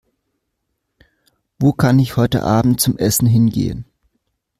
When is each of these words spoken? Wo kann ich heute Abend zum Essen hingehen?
Wo 1.59 1.73
kann 1.73 1.99
ich 1.99 2.17
heute 2.17 2.41
Abend 2.41 2.81
zum 2.81 2.97
Essen 2.97 3.27
hingehen? 3.27 3.85